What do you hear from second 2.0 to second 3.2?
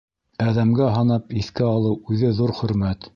үҙе ҙур хөрмәт.